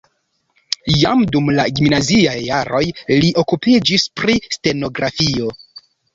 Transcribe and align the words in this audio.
Jam 1.01 1.19
dum 1.35 1.51
la 1.59 1.65
gimnaziaj 1.79 2.33
jaroj 2.47 2.81
li 3.11 3.31
okupiĝis 3.43 4.09
pri 4.23 4.39
stenografio. 4.59 5.55